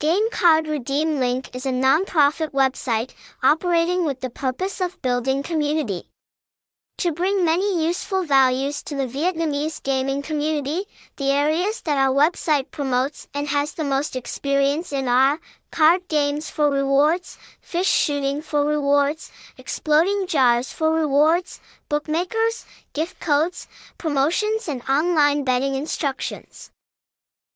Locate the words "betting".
25.44-25.74